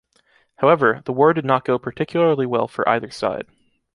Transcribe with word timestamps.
However, 0.55 1.03
the 1.05 1.13
war 1.13 1.31
did 1.31 1.45
not 1.45 1.63
go 1.63 1.77
particularly 1.77 2.47
well 2.47 2.67
for 2.67 2.89
either 2.89 3.11
side. 3.11 3.45